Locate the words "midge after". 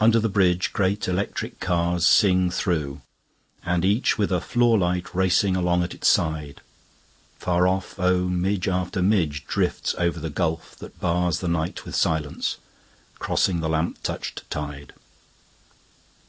8.26-9.00